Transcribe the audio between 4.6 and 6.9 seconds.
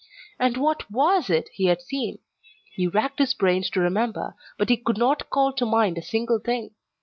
he could not call to mind a single thing!